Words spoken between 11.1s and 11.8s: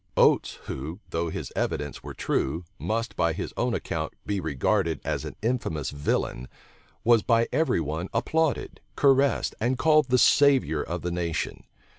nation.